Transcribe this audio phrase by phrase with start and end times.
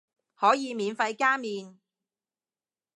[0.33, 1.77] 可以免費加麵